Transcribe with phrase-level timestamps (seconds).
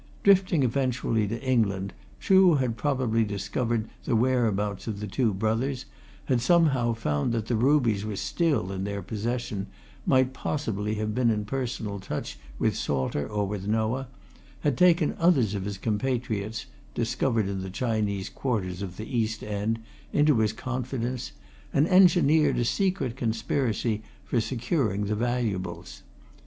[0.23, 5.85] Drifting eventually to England, Chuh had probably discovered the whereabouts of the two brothers,
[6.25, 9.67] had somehow found that the rubies were still in their possession,
[10.07, 14.07] might possibly have been in personal touch with Salter or with Noah,
[14.61, 16.65] had taken others of his compatriots,
[16.95, 19.77] discovered in the Chinese quarters of the East End
[20.11, 21.31] into his confidence,
[21.71, 26.01] and engineered a secret conspiracy for securing the valuables.